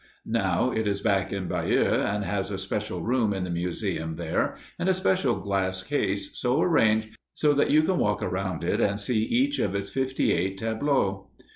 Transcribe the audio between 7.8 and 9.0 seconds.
can walk around it and